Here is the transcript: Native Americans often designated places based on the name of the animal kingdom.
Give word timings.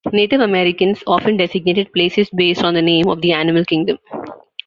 Native 0.11 0.41
Americans 0.41 1.03
often 1.05 1.37
designated 1.37 1.93
places 1.93 2.27
based 2.31 2.63
on 2.63 2.73
the 2.73 2.81
name 2.81 3.07
of 3.07 3.21
the 3.21 3.33
animal 3.33 3.63
kingdom. 3.63 3.99